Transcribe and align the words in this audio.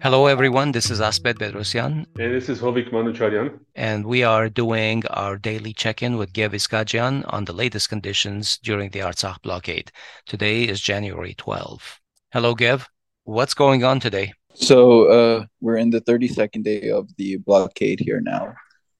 Hello, 0.00 0.26
everyone. 0.26 0.70
This 0.70 0.92
is 0.92 1.00
Asbed 1.00 1.40
Bedrossian. 1.40 2.06
And 2.20 2.32
this 2.32 2.48
is 2.48 2.60
Hovik 2.60 2.92
Manucharyan. 2.92 3.58
And 3.74 4.06
we 4.06 4.22
are 4.22 4.48
doing 4.48 5.02
our 5.10 5.36
daily 5.36 5.72
check 5.72 6.04
in 6.04 6.16
with 6.16 6.32
Gev 6.32 6.52
Iskajian 6.52 7.24
on 7.32 7.46
the 7.46 7.52
latest 7.52 7.88
conditions 7.88 8.58
during 8.58 8.90
the 8.90 9.00
Artsakh 9.00 9.42
blockade. 9.42 9.90
Today 10.24 10.62
is 10.62 10.80
January 10.80 11.34
12. 11.34 11.98
Hello, 12.32 12.54
Gev. 12.54 12.88
What's 13.24 13.54
going 13.54 13.82
on 13.82 13.98
today? 13.98 14.32
So, 14.54 15.06
uh, 15.06 15.46
we're 15.60 15.78
in 15.78 15.90
the 15.90 16.00
32nd 16.00 16.62
day 16.62 16.90
of 16.90 17.08
the 17.16 17.38
blockade 17.38 17.98
here 17.98 18.20
now. 18.20 18.54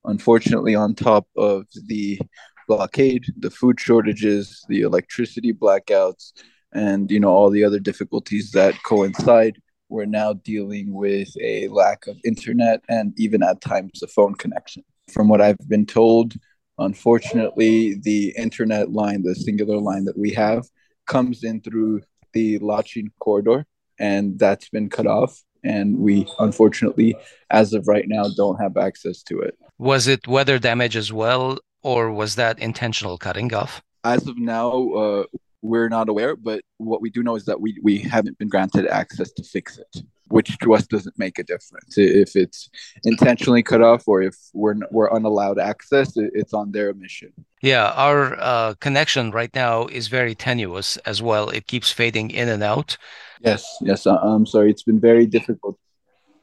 Unfortunately, 0.04 0.74
on 0.74 0.96
top 0.96 1.28
of 1.36 1.66
the 1.86 2.18
blockade, 2.66 3.24
the 3.38 3.52
food 3.52 3.78
shortages, 3.78 4.64
the 4.68 4.80
electricity 4.80 5.52
blackouts, 5.52 6.32
and 6.72 7.08
you 7.08 7.20
know 7.20 7.30
all 7.30 7.50
the 7.50 7.62
other 7.62 7.78
difficulties 7.78 8.50
that 8.50 8.74
coincide 8.84 9.62
we're 9.88 10.04
now 10.04 10.32
dealing 10.34 10.92
with 10.92 11.28
a 11.40 11.68
lack 11.68 12.06
of 12.06 12.16
internet 12.24 12.82
and 12.88 13.12
even 13.18 13.42
at 13.42 13.60
times 13.60 14.02
a 14.02 14.06
phone 14.06 14.34
connection. 14.34 14.84
From 15.12 15.28
what 15.28 15.40
I've 15.40 15.68
been 15.68 15.86
told, 15.86 16.34
unfortunately, 16.78 17.94
the 17.94 18.34
internet 18.36 18.92
line, 18.92 19.22
the 19.22 19.34
singular 19.34 19.78
line 19.78 20.04
that 20.04 20.18
we 20.18 20.30
have, 20.32 20.66
comes 21.06 21.42
in 21.42 21.60
through 21.62 22.02
the 22.34 22.58
Lachin 22.58 23.08
corridor, 23.18 23.66
and 23.98 24.38
that's 24.38 24.68
been 24.68 24.90
cut 24.90 25.06
off. 25.06 25.42
And 25.64 25.98
we, 25.98 26.26
unfortunately, 26.38 27.16
as 27.50 27.72
of 27.72 27.88
right 27.88 28.04
now, 28.06 28.24
don't 28.36 28.60
have 28.60 28.76
access 28.76 29.22
to 29.24 29.40
it. 29.40 29.58
Was 29.78 30.06
it 30.06 30.28
weather 30.28 30.58
damage 30.58 30.96
as 30.96 31.12
well, 31.12 31.58
or 31.82 32.12
was 32.12 32.36
that 32.36 32.58
intentional 32.58 33.18
cutting 33.18 33.52
off? 33.54 33.82
As 34.04 34.26
of 34.28 34.38
now, 34.38 34.88
uh, 34.90 35.24
we're 35.68 35.88
not 35.88 36.08
aware, 36.08 36.34
but 36.34 36.62
what 36.78 37.00
we 37.02 37.10
do 37.10 37.22
know 37.22 37.36
is 37.36 37.44
that 37.44 37.60
we, 37.60 37.78
we 37.82 37.98
haven't 37.98 38.38
been 38.38 38.48
granted 38.48 38.86
access 38.88 39.30
to 39.32 39.42
fix 39.42 39.78
it, 39.78 40.02
which 40.28 40.58
to 40.58 40.74
us 40.74 40.86
doesn't 40.86 41.18
make 41.18 41.38
a 41.38 41.44
difference. 41.44 41.98
If 41.98 42.34
it's 42.34 42.70
intentionally 43.04 43.62
cut 43.62 43.82
off 43.82 44.08
or 44.08 44.22
if 44.22 44.36
we're, 44.54 44.76
we're 44.90 45.14
unallowed 45.14 45.58
access, 45.58 46.12
it's 46.16 46.54
on 46.54 46.72
their 46.72 46.94
mission. 46.94 47.32
Yeah, 47.60 47.90
our 47.90 48.18
uh, 48.40 48.74
connection 48.80 49.30
right 49.30 49.54
now 49.54 49.86
is 49.86 50.08
very 50.08 50.34
tenuous 50.34 50.96
as 50.98 51.20
well. 51.20 51.50
It 51.50 51.66
keeps 51.66 51.90
fading 51.92 52.30
in 52.30 52.48
and 52.48 52.62
out. 52.62 52.96
Yes, 53.40 53.76
yes. 53.82 54.06
I'm 54.06 54.46
sorry. 54.46 54.70
It's 54.70 54.82
been 54.82 55.00
very 55.00 55.26
difficult. 55.26 55.78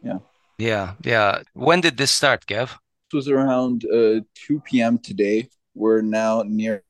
Yeah. 0.04 0.20
Yeah, 0.58 0.94
yeah. 1.04 1.42
When 1.54 1.82
did 1.82 1.98
this 1.98 2.12
start, 2.12 2.46
Gev? 2.46 2.78
This 3.12 3.14
was 3.14 3.28
around 3.28 3.86
uh, 3.86 4.22
2 4.36 4.62
p.m. 4.66 4.98
today. 4.98 5.50
We're 5.74 6.02
now 6.02 6.44
near 6.46 6.84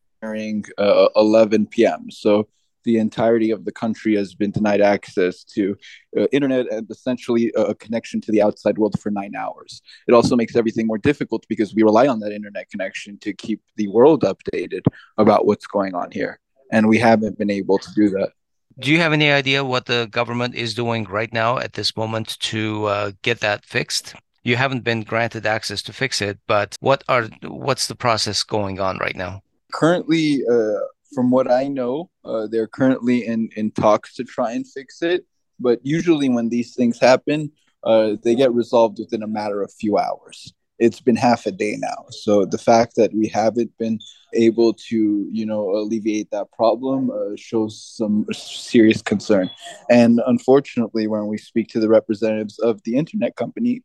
uh, 0.78 1.08
11 1.16 1.68
p.m. 1.68 2.10
So 2.10 2.48
the 2.86 2.98
entirety 2.98 3.52
of 3.52 3.66
the 3.66 3.72
country 3.72 4.16
has 4.16 4.34
been 4.34 4.52
denied 4.52 4.80
access 4.80 5.44
to 5.44 5.76
uh, 6.18 6.28
internet 6.32 6.72
and 6.72 6.90
essentially 6.90 7.52
a 7.58 7.76
connection 7.76 8.22
to 8.22 8.32
the 8.32 8.42
outside 8.42 8.78
world 8.78 8.98
for 9.02 9.12
nine 9.12 9.36
hours. 9.36 9.82
It 10.08 10.14
also 10.14 10.36
makes 10.36 10.56
everything 10.56 10.88
more 10.88 11.00
difficult 11.00 11.46
because 11.50 11.76
we 11.76 11.84
rely 11.84 12.08
on 12.08 12.20
that 12.20 12.32
internet 12.32 12.70
connection 12.70 13.18
to 13.20 13.34
keep 13.34 13.62
the 13.76 13.88
world 13.90 14.24
updated 14.24 14.84
about 15.18 15.46
what's 15.46 15.68
going 15.68 15.96
on 15.96 16.12
here. 16.12 16.40
And 16.72 16.88
we 16.88 16.98
haven't 16.98 17.38
been 17.38 17.52
able 17.52 17.80
to 17.80 17.90
do 17.96 18.10
that. 18.12 18.30
Do 18.78 18.92
you 18.92 19.00
have 19.00 19.14
any 19.14 19.32
idea 19.32 19.64
what 19.64 19.86
the 19.86 20.08
government 20.12 20.56
is 20.56 20.74
doing 20.74 21.06
right 21.06 21.32
now 21.32 21.58
at 21.58 21.74
this 21.74 21.96
moment 21.96 22.38
to 22.42 22.86
uh, 22.86 23.12
get 23.22 23.40
that 23.40 23.66
fixed? 23.66 24.16
You 24.44 24.58
haven't 24.58 24.84
been 24.84 25.02
granted 25.02 25.46
access 25.46 25.82
to 25.84 25.94
fix 25.94 26.22
it, 26.22 26.40
but 26.46 26.76
what 26.80 27.04
are 27.08 27.24
what's 27.44 27.88
the 27.88 27.96
process 27.96 28.44
going 28.44 28.80
on 28.80 28.98
right 29.00 29.16
now? 29.16 29.42
Currently, 29.76 30.42
uh, 30.50 30.80
from 31.14 31.32
what 31.32 31.52
I 31.52 31.68
know, 31.68 32.10
uh, 32.24 32.48
they're 32.48 32.68
currently 32.80 33.26
in 33.26 33.50
in 33.56 33.72
talks 33.72 34.14
to 34.16 34.24
try 34.24 34.54
and 34.54 34.66
fix 34.66 35.02
it. 35.02 35.26
But 35.60 35.80
usually, 35.84 36.30
when 36.30 36.50
these 36.50 36.76
things 36.76 37.00
happen, 37.00 37.52
uh, 37.84 38.16
they 38.24 38.36
get 38.36 38.54
resolved 38.54 39.00
within 39.00 39.24
a 39.24 39.28
matter 39.40 39.62
of 39.62 39.72
few 39.72 39.98
hours. 39.98 40.54
It's 40.78 41.00
been 41.00 41.16
half 41.16 41.46
a 41.46 41.52
day 41.52 41.76
now, 41.78 42.00
so 42.10 42.46
the 42.46 42.58
fact 42.58 42.96
that 42.98 43.12
we 43.14 43.28
haven't 43.28 43.72
been 43.78 43.98
able 44.34 44.74
to, 44.90 45.30
you 45.32 45.46
know, 45.46 45.70
alleviate 45.70 46.30
that 46.32 46.52
problem 46.52 47.10
uh, 47.10 47.36
shows 47.38 47.74
some 48.00 48.26
serious 48.34 49.02
concern. 49.02 49.50
And 49.90 50.22
unfortunately, 50.28 51.08
when 51.08 51.28
we 51.28 51.38
speak 51.38 51.68
to 51.70 51.80
the 51.80 51.88
representatives 51.88 52.60
of 52.60 52.82
the 52.84 52.98
internet 52.98 53.38
company, 53.38 53.84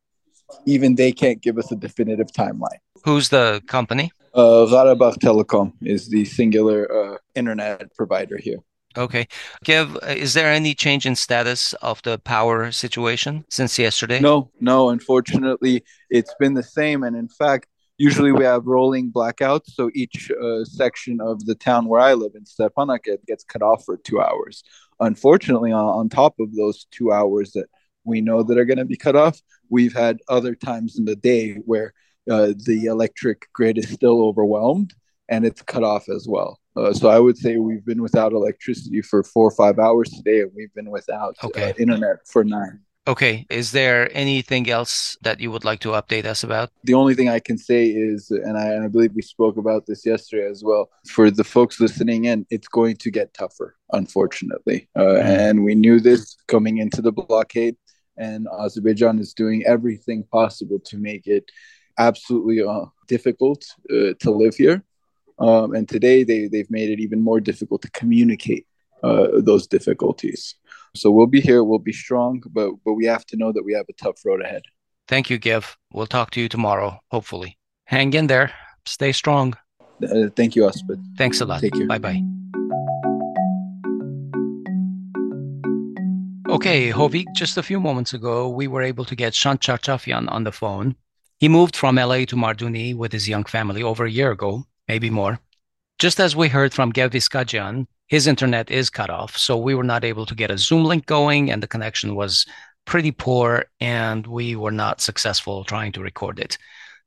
even 0.67 0.97
they 0.97 1.13
can't 1.13 1.41
give 1.41 1.59
us 1.59 1.71
a 1.71 1.77
definitive 1.77 2.31
timeline. 2.43 2.81
Who's 3.05 3.29
the 3.29 3.63
company? 3.69 4.11
Uh, 4.33 4.67
Gharabagh 4.67 5.17
Telecom 5.19 5.73
is 5.83 6.09
the 6.09 6.25
singular 6.25 7.15
uh, 7.15 7.19
internet 7.35 7.95
provider 7.97 8.39
here. 8.39 8.59
Okay. 8.97 9.27
Gev, 9.65 9.97
is 10.09 10.35
there 10.35 10.51
any 10.51 10.75
change 10.75 11.07
in 11.07 11.15
status 11.15 11.75
of 11.75 12.03
the 12.03 12.19
power 12.19 12.73
situation 12.73 13.45
since 13.49 13.79
yesterday? 13.79 14.21
No, 14.21 14.51
no. 14.61 14.91
Unfortunately, 14.91 15.85
it's 16.11 16.35
been 16.41 16.55
the 16.55 16.63
same. 16.63 17.05
And 17.05 17.17
in 17.17 17.29
fact, 17.29 17.69
usually 17.99 18.33
we 18.33 18.45
have 18.45 18.67
rolling 18.67 19.13
blackouts. 19.13 19.73
So 19.75 19.91
each 19.95 20.31
uh, 20.31 20.65
section 20.65 21.21
of 21.21 21.45
the 21.47 21.55
town 21.55 21.87
where 21.87 22.01
I 22.01 22.15
live 22.15 22.33
in 22.35 22.45
Stepanakert 22.45 23.25
gets 23.27 23.45
cut 23.45 23.63
off 23.63 23.85
for 23.85 23.97
two 23.97 24.21
hours. 24.21 24.65
Unfortunately, 24.99 25.71
on, 25.73 25.85
on 25.85 26.09
top 26.09 26.41
of 26.41 26.55
those 26.57 26.87
two 26.91 27.13
hours 27.13 27.53
that 27.53 27.67
we 28.05 28.21
know 28.21 28.43
that 28.43 28.59
are 28.59 28.65
going 28.65 28.79
to 28.79 28.85
be 28.85 28.97
cut 28.97 29.15
off, 29.15 29.41
we've 29.69 29.95
had 29.95 30.19
other 30.29 30.55
times 30.55 30.99
in 30.99 31.05
the 31.05 31.17
day 31.17 31.55
where 31.65 31.95
uh, 32.29 32.53
the 32.67 32.87
electric 32.87 33.49
grid 33.53 33.79
is 33.79 33.89
still 33.89 34.23
overwhelmed 34.23 34.95
and 35.29 35.47
it's 35.47 35.63
cut 35.63 35.85
off 35.85 36.09
as 36.09 36.27
well. 36.29 36.59
Uh, 36.77 36.93
so 36.93 37.09
I 37.09 37.19
would 37.19 37.39
say 37.39 37.57
we've 37.57 37.85
been 37.85 38.03
without 38.03 38.33
electricity 38.33 39.01
for 39.01 39.23
four 39.23 39.47
or 39.47 39.51
five 39.51 39.79
hours 39.79 40.11
today, 40.11 40.41
and 40.41 40.51
we've 40.55 40.73
been 40.75 40.91
without 40.91 41.37
uh, 41.43 41.47
okay. 41.47 41.71
uh, 41.71 41.75
internet 41.79 42.17
for 42.27 42.45
nine. 42.45 42.81
Okay. 43.09 43.47
Is 43.49 43.73
there 43.73 44.11
anything 44.17 44.69
else 44.69 45.17
that 45.23 45.41
you 45.41 45.51
would 45.51 45.65
like 45.65 45.81
to 45.81 45.91
update 45.91 46.27
us 46.27 46.45
about? 46.45 46.71
The 46.85 46.95
only 46.95 47.15
thing 47.15 47.29
I 47.29 47.41
can 47.41 47.59
say 47.59 47.87
is, 47.87 48.31
and 48.31 48.57
I, 48.59 48.67
and 48.67 48.85
I 48.85 48.89
believe 48.89 49.13
we 49.15 49.23
spoke 49.23 49.57
about 49.57 49.87
this 49.87 50.05
yesterday 50.05 50.49
as 50.49 50.63
well, 50.63 50.91
for 51.09 51.31
the 51.31 51.43
folks 51.43 51.81
listening 51.81 52.27
in, 52.27 52.47
it's 52.51 52.69
going 52.69 52.97
to 52.97 53.11
get 53.11 53.33
tougher, 53.35 53.77
unfortunately. 53.93 54.89
Uh, 54.95 55.03
mm-hmm. 55.03 55.29
And 55.29 55.65
we 55.65 55.75
knew 55.75 55.99
this 55.99 56.37
coming 56.47 56.79
into 56.79 57.01
the 57.03 57.11
blockade, 57.11 57.77
and 58.17 58.47
Azerbaijan 58.61 59.19
is 59.19 59.33
doing 59.33 59.65
everything 59.67 60.25
possible 60.31 60.79
to 60.81 60.99
make 60.99 61.27
it 61.27 61.51
absolutely 61.99 62.63
uh, 62.63 62.87
difficult 63.09 63.65
uh, 63.91 64.15
to 64.21 64.31
live 64.31 64.55
here. 64.55 64.83
Um, 65.39 65.75
and 65.75 65.89
today 65.89 66.23
they, 66.25 66.49
they've 66.49 66.71
made 66.71 66.91
it 66.91 67.01
even 67.01 67.23
more 67.23 67.41
difficult 67.41 67.83
to 67.83 67.91
communicate 67.91 68.67
uh, 69.03 69.29
those 69.39 69.67
difficulties. 69.67 70.55
So 70.95 71.11
we'll 71.11 71.27
be 71.27 71.41
here, 71.41 71.65
we'll 71.65 71.79
be 71.79 71.93
strong, 71.93 72.43
but, 72.51 72.73
but 72.85 72.95
we 72.95 73.07
have 73.07 73.25
to 73.27 73.37
know 73.37 73.53
that 73.53 73.65
we 73.65 73.73
have 73.73 73.87
a 73.89 73.93
tough 73.95 74.21
road 74.25 74.43
ahead. 74.43 74.63
Thank 75.09 75.31
you, 75.31 75.39
Gev. 75.39 75.77
We'll 75.93 76.07
talk 76.07 76.31
to 76.33 76.41
you 76.41 76.49
tomorrow, 76.49 77.01
hopefully. 77.11 77.59
Hang 77.85 78.13
in 78.13 78.27
there. 78.27 78.53
Stay 78.87 79.13
strong. 79.13 79.57
Uh, 80.03 80.29
thank 80.37 80.57
you, 80.57 80.67
Asbed. 80.67 81.03
Thanks 81.17 81.41
a 81.41 81.45
lot. 81.47 81.61
Take 81.61 81.75
care. 81.75 81.87
Bye 81.87 81.99
bye. 81.99 82.23
Okay, 86.49 86.91
Hovik, 86.91 87.27
just 87.35 87.59
a 87.59 87.63
few 87.63 87.79
moments 87.79 88.13
ago, 88.13 88.49
we 88.49 88.67
were 88.67 88.83
able 88.83 89.05
to 89.05 89.15
get 89.15 89.35
Shant 89.35 89.61
Charchafian 89.61 90.31
on 90.31 90.43
the 90.43 90.51
phone. 90.51 90.97
He 91.41 91.49
moved 91.49 91.75
from 91.75 91.97
LA 91.97 92.27
to 92.27 92.37
Martuni 92.37 92.95
with 92.95 93.13
his 93.13 93.27
young 93.27 93.45
family 93.45 93.83
over 93.83 94.05
a 94.05 94.11
year 94.11 94.31
ago, 94.31 94.65
maybe 94.87 95.09
more. 95.09 95.41
Just 95.99 96.21
as 96.21 96.37
we 96.37 96.49
heard 96.49 96.75
from 96.75 96.91
Gev 96.91 97.13
Iskajian, 97.13 97.87
his 98.09 98.27
internet 98.27 98.71
is 98.71 98.91
cut 98.91 99.09
off, 99.09 99.39
so 99.39 99.57
we 99.57 99.75
were 99.75 99.83
not 99.83 100.05
able 100.05 100.27
to 100.27 100.35
get 100.35 100.51
a 100.51 100.59
Zoom 100.59 100.85
link 100.85 101.07
going, 101.07 101.51
and 101.51 101.63
the 101.63 101.67
connection 101.67 102.15
was 102.15 102.45
pretty 102.85 103.11
poor, 103.11 103.65
and 103.81 104.27
we 104.27 104.55
were 104.55 104.71
not 104.71 105.01
successful 105.01 105.65
trying 105.65 105.93
to 105.93 106.03
record 106.03 106.39
it. 106.39 106.59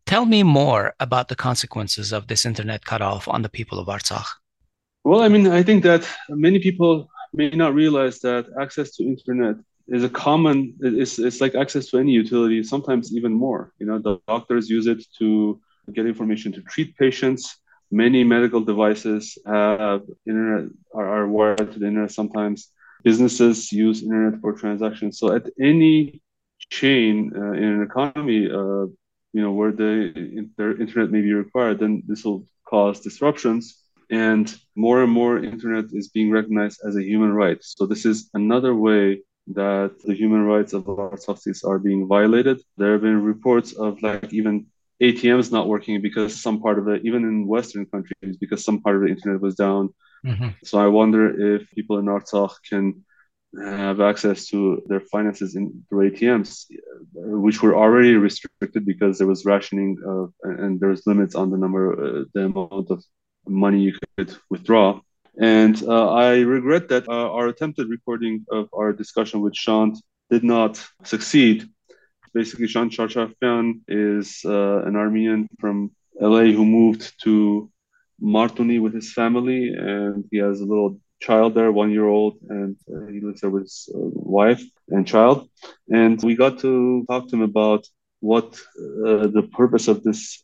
Tell 0.08 0.26
me 0.26 0.42
more 0.42 0.96
about 1.00 1.28
the 1.28 1.36
consequences 1.36 2.12
of 2.12 2.26
this 2.26 2.44
internet 2.44 2.86
cutoff 2.86 3.28
on 3.28 3.44
the 3.44 3.50
people 3.50 3.78
of 3.78 3.88
Artsakh. 3.88 4.26
Well, 5.04 5.22
I 5.22 5.28
mean, 5.28 5.46
I 5.46 5.62
think 5.62 5.84
that 5.84 6.10
many 6.30 6.58
people 6.58 7.08
may 7.34 7.52
not 7.52 7.76
realize 7.76 8.20
that 8.22 8.48
access 8.60 8.96
to 8.96 9.04
internet 9.04 9.58
is 9.88 10.04
a 10.04 10.10
common 10.10 10.76
it's, 10.80 11.20
it's 11.20 11.42
like 11.42 11.56
access 11.56 11.88
to 11.90 11.98
any 11.98 12.12
utility 12.12 12.64
sometimes 12.64 13.16
even 13.16 13.34
more. 13.34 13.72
You 13.80 13.88
know 13.88 14.00
the 14.00 14.20
doctors 14.28 14.70
use 14.70 14.88
it 14.88 15.04
to 15.20 15.60
get 15.94 16.06
information 16.06 16.52
to 16.54 16.62
treat 16.62 16.96
patients. 16.98 17.58
Many 17.92 18.24
medical 18.24 18.62
devices 18.62 19.38
have 19.46 20.02
internet 20.28 20.72
are, 20.96 21.08
are 21.18 21.28
wired 21.28 21.72
to 21.74 21.80
the 21.80 21.88
internet 21.88 22.12
sometimes. 22.12 22.70
Businesses 23.04 23.72
use 23.72 24.02
internet 24.04 24.40
for 24.42 24.54
transactions. 24.54 25.20
So 25.20 25.36
at 25.36 25.50
any 25.60 26.22
chain 26.70 27.34
uh, 27.36 27.52
in 27.52 27.64
an 27.64 27.84
economy 27.84 28.50
uh, 28.50 28.86
you 29.36 29.42
know 29.42 29.52
where 29.52 29.72
the 29.72 30.48
their 30.58 30.80
internet 30.80 31.12
may 31.12 31.22
be 31.22 31.34
required 31.34 31.80
then 31.80 32.04
this 32.08 32.24
will 32.24 32.46
cause 32.68 33.02
disruptions. 33.02 33.80
And 34.10 34.54
more 34.76 35.04
and 35.04 35.12
more 35.12 35.40
internet 35.40 35.86
is 35.92 36.10
being 36.10 36.30
recognized 36.32 36.82
as 36.88 36.96
a 36.96 37.04
human 37.04 37.34
right. 37.34 37.58
So 37.62 37.86
this 37.86 38.06
is 38.06 38.30
another 38.34 38.76
way 38.76 39.22
that 39.48 39.96
the 40.06 40.14
human 40.14 40.44
rights 40.44 40.74
of 40.74 40.88
our 40.88 41.12
Artsaksis 41.12 41.68
are 41.68 41.80
being 41.80 42.08
violated. 42.08 42.62
There 42.78 42.94
have 42.94 43.02
been 43.02 43.22
reports 43.22 43.74
of 43.74 44.02
like 44.02 44.34
even 44.34 44.68
ATMs 45.02 45.52
not 45.52 45.68
working 45.68 46.02
because 46.02 46.42
some 46.42 46.62
part 46.62 46.80
of 46.80 46.88
it, 46.88 47.02
even 47.04 47.24
in 47.24 47.48
Western 47.48 47.86
countries, 47.86 48.38
because 48.38 48.64
some 48.64 48.82
part 48.82 48.96
of 48.96 49.02
the 49.02 49.10
internet 49.10 49.42
was 49.42 49.56
down. 49.56 49.94
Mm-hmm. 50.26 50.50
So 50.64 50.80
I 50.80 50.88
wonder 50.88 51.56
if 51.56 51.70
people 51.72 51.98
in 51.98 52.06
Artsakh 52.06 52.56
can 52.70 53.04
have 53.62 54.02
access 54.02 54.48
to 54.48 54.82
their 54.88 55.02
finances 55.02 55.56
in 55.56 55.84
through 55.90 56.12
ATMs, 56.12 56.66
which 57.14 57.62
were 57.62 57.76
already 57.76 58.16
restricted 58.16 58.86
because 58.86 59.18
there 59.18 59.28
was 59.28 59.46
rationing 59.46 59.98
of, 60.06 60.34
and 60.44 60.80
there 60.80 60.90
was 60.90 61.06
limits 61.06 61.36
on 61.36 61.52
the 61.52 61.58
number, 61.58 61.84
uh, 61.94 62.24
the 62.34 62.46
amount 62.46 62.90
of 62.90 63.04
money 63.48 63.82
you 63.82 63.94
could 64.18 64.36
withdraw. 64.50 65.00
And 65.40 65.82
uh, 65.84 66.12
I 66.12 66.40
regret 66.42 66.90
that 66.90 67.08
uh, 67.08 67.32
our 67.32 67.48
attempted 67.48 67.90
recording 67.90 68.46
of 68.52 68.70
our 68.74 68.94
discussion 68.94 69.42
with 69.42 69.56
Shant 69.56 69.98
did 70.30 70.44
not 70.44 70.84
succeed. 71.04 71.68
Basically, 72.34 72.68
Shant 72.68 72.92
Charchafyan 72.92 73.82
is 73.88 74.42
uh, 74.46 74.84
an 74.86 74.96
Armenian 74.96 75.48
from 75.60 75.92
LA 76.20 76.52
who 76.58 76.66
moved 76.66 77.14
to 77.24 77.70
Martuni 78.22 78.82
with 78.82 78.94
his 78.94 79.12
family, 79.14 79.70
and 79.74 80.26
he 80.32 80.38
has 80.38 80.62
a 80.62 80.66
little 80.66 81.00
child 81.22 81.56
there, 81.56 81.72
one 81.72 81.92
year 81.92 82.08
old, 82.08 82.38
and 82.50 82.76
uh, 82.94 83.08
he 83.08 83.20
lives 83.22 83.42
there 83.42 83.50
with 83.50 83.64
his 83.64 83.90
uh, 83.94 83.98
wife 84.38 84.64
and 84.90 85.08
child. 85.08 85.48
And 85.90 86.22
we 86.24 86.36
got 86.36 86.60
to 86.60 87.06
talk 87.10 87.30
to 87.30 87.36
him 87.36 87.42
about 87.42 87.88
what 88.20 88.48
uh, 88.78 89.28
the 89.38 89.48
purpose 89.52 89.88
of 89.88 90.04
this 90.04 90.44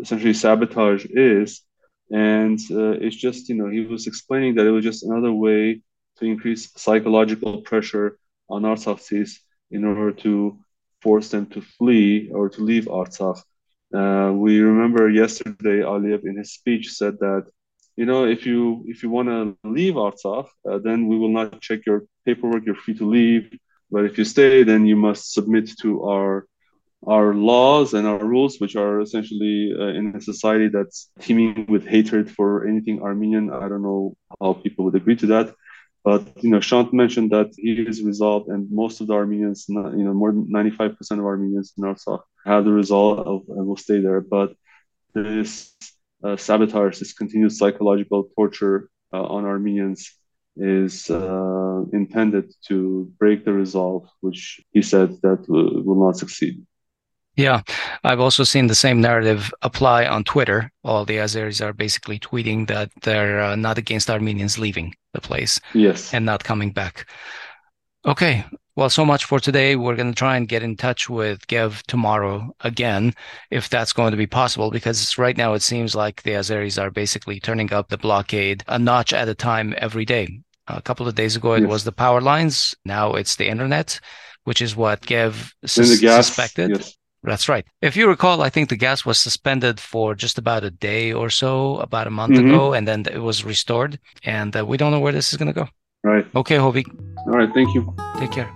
essentially 0.00 0.34
sabotage 0.34 1.04
is. 1.10 1.62
And 2.10 2.58
uh, 2.70 2.92
it's 3.04 3.16
just, 3.16 3.48
you 3.48 3.54
know, 3.54 3.68
he 3.68 3.80
was 3.80 4.06
explaining 4.06 4.54
that 4.56 4.66
it 4.66 4.70
was 4.70 4.84
just 4.84 5.04
another 5.04 5.32
way 5.32 5.80
to 6.18 6.24
increase 6.24 6.70
psychological 6.76 7.62
pressure 7.62 8.18
on 8.48 8.62
Artsaksis 8.62 9.38
in 9.70 9.84
order 9.84 10.12
to 10.12 10.58
force 11.00 11.28
them 11.30 11.46
to 11.46 11.60
flee 11.60 12.30
or 12.32 12.48
to 12.50 12.62
leave 12.62 12.84
Artsakh. 12.84 13.40
Uh, 13.92 14.32
we 14.32 14.60
remember 14.60 15.08
yesterday 15.08 15.80
Aliyev 15.80 16.24
in 16.24 16.36
his 16.36 16.52
speech 16.52 16.90
said 16.92 17.18
that 17.20 17.46
you 17.96 18.06
know, 18.06 18.24
if 18.26 18.44
you 18.44 18.84
if 18.88 19.02
you 19.02 19.10
want 19.10 19.28
to 19.28 19.56
leave 19.62 19.94
Artsakh, 19.94 20.48
uh, 20.68 20.78
then 20.78 21.06
we 21.06 21.16
will 21.16 21.28
not 21.28 21.60
check 21.60 21.86
your 21.86 22.04
paperwork. 22.24 22.64
You're 22.66 22.74
free 22.74 22.94
to 22.98 23.08
leave. 23.08 23.56
But 23.90 24.04
if 24.04 24.18
you 24.18 24.24
stay, 24.24 24.64
then 24.64 24.86
you 24.86 24.96
must 24.96 25.32
submit 25.32 25.70
to 25.82 26.02
our 26.04 26.46
our 27.06 27.34
laws 27.34 27.94
and 27.94 28.06
our 28.06 28.24
rules, 28.24 28.58
which 28.60 28.76
are 28.76 29.00
essentially 29.00 29.72
uh, 29.78 29.88
in 29.98 30.14
a 30.16 30.20
society 30.20 30.68
that's 30.68 31.10
teeming 31.20 31.66
with 31.68 31.86
hatred 31.86 32.30
for 32.30 32.66
anything 32.66 33.02
Armenian. 33.02 33.50
I 33.50 33.68
don't 33.68 33.82
know 33.82 34.16
how 34.40 34.54
people 34.54 34.84
would 34.86 34.94
agree 34.94 35.16
to 35.16 35.26
that. 35.26 35.54
But 36.04 36.22
you 36.42 36.50
know, 36.50 36.60
Shant 36.60 36.92
mentioned 36.92 37.30
that 37.30 37.50
he 37.56 37.72
is 37.72 38.02
resolved, 38.02 38.48
and 38.48 38.70
most 38.70 39.00
of 39.00 39.06
the 39.06 39.14
Armenians, 39.14 39.64
you 39.68 40.04
know, 40.06 40.12
more 40.12 40.32
than 40.32 40.46
95% 40.52 40.96
of 41.12 41.24
Armenians 41.24 41.72
in 41.78 41.84
Artsakh 41.84 42.20
have 42.44 42.64
the 42.64 42.72
resolve 42.72 43.26
of, 43.26 43.42
and 43.48 43.66
will 43.66 43.78
stay 43.78 44.00
there. 44.00 44.20
But 44.20 44.52
this 45.14 45.74
uh, 46.22 46.36
sabotage, 46.36 46.98
this 46.98 47.14
continued 47.14 47.52
psychological 47.52 48.28
torture 48.36 48.90
uh, 49.14 49.22
on 49.22 49.46
Armenians, 49.46 50.12
is 50.56 51.10
uh, 51.10 51.82
intended 51.92 52.52
to 52.68 53.10
break 53.18 53.44
the 53.44 53.52
resolve, 53.52 54.06
which 54.20 54.60
he 54.72 54.82
said 54.82 55.16
that 55.22 55.44
will, 55.48 55.82
will 55.82 56.06
not 56.06 56.16
succeed. 56.16 56.64
Yeah, 57.36 57.62
I've 58.04 58.20
also 58.20 58.44
seen 58.44 58.68
the 58.68 58.74
same 58.76 59.00
narrative 59.00 59.52
apply 59.62 60.06
on 60.06 60.22
Twitter. 60.22 60.70
All 60.84 61.04
the 61.04 61.16
Azeris 61.16 61.60
are 61.60 61.72
basically 61.72 62.18
tweeting 62.18 62.68
that 62.68 62.90
they're 63.02 63.40
uh, 63.40 63.56
not 63.56 63.76
against 63.76 64.08
Armenians 64.08 64.56
leaving 64.56 64.94
the 65.14 65.20
place 65.20 65.60
yes. 65.72 66.14
and 66.14 66.24
not 66.24 66.44
coming 66.44 66.70
back. 66.70 67.08
Okay, 68.06 68.44
well, 68.76 68.90
so 68.90 69.04
much 69.04 69.24
for 69.24 69.38
today. 69.40 69.76
We're 69.76 69.96
going 69.96 70.12
to 70.12 70.18
try 70.18 70.36
and 70.36 70.48
get 70.48 70.62
in 70.62 70.76
touch 70.76 71.08
with 71.08 71.46
Gev 71.46 71.82
tomorrow 71.86 72.54
again, 72.60 73.14
if 73.50 73.68
that's 73.68 73.92
going 73.92 74.10
to 74.10 74.16
be 74.16 74.26
possible, 74.26 74.70
because 74.70 75.16
right 75.16 75.36
now 75.36 75.54
it 75.54 75.62
seems 75.62 75.94
like 75.94 76.22
the 76.22 76.32
Azeris 76.32 76.80
are 76.80 76.90
basically 76.90 77.40
turning 77.40 77.72
up 77.72 77.88
the 77.88 77.96
blockade 77.96 78.64
a 78.66 78.78
notch 78.78 79.12
at 79.12 79.28
a 79.28 79.34
time 79.34 79.74
every 79.78 80.04
day. 80.04 80.40
A 80.66 80.82
couple 80.82 81.06
of 81.06 81.14
days 81.14 81.36
ago, 81.36 81.54
it 81.54 81.62
yes. 81.62 81.68
was 81.68 81.84
the 81.84 81.92
power 81.92 82.20
lines. 82.20 82.74
Now 82.84 83.14
it's 83.14 83.36
the 83.36 83.48
internet, 83.48 84.00
which 84.44 84.60
is 84.60 84.74
what 84.74 85.00
Gev 85.02 85.54
sus- 85.64 86.00
suspected. 86.00 86.70
Yes. 86.70 86.96
That's 87.24 87.48
right. 87.48 87.66
If 87.80 87.96
you 87.96 88.06
recall, 88.06 88.42
I 88.42 88.50
think 88.50 88.68
the 88.68 88.76
gas 88.76 89.04
was 89.04 89.18
suspended 89.18 89.80
for 89.80 90.14
just 90.14 90.36
about 90.38 90.62
a 90.62 90.70
day 90.70 91.12
or 91.12 91.30
so, 91.30 91.78
about 91.78 92.06
a 92.06 92.10
month 92.10 92.34
mm-hmm. 92.34 92.50
ago, 92.50 92.74
and 92.74 92.86
then 92.86 93.06
it 93.10 93.22
was 93.22 93.44
restored. 93.44 93.98
And 94.24 94.54
uh, 94.54 94.64
we 94.66 94.76
don't 94.76 94.92
know 94.92 95.00
where 95.00 95.12
this 95.12 95.32
is 95.32 95.38
going 95.38 95.52
to 95.52 95.60
go. 95.60 95.68
Right. 96.02 96.26
Okay, 96.36 96.56
Hovik. 96.56 96.86
All 97.26 97.32
right. 97.32 97.50
Thank 97.54 97.74
you. 97.74 97.94
Take 98.18 98.32
care. 98.32 98.50